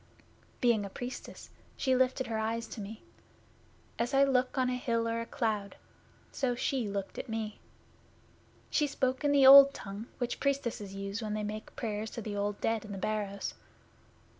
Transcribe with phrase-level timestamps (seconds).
[0.61, 3.03] Being a Priestess, she lifted her eyes to me.
[3.99, 5.75] As I look on a hill or a cloud,
[6.31, 7.59] so she looked at me.
[8.71, 12.35] She spoke in the Old Tongue which Priestesses use when they make prayers to the
[12.35, 13.53] Old Dead in the Barrows.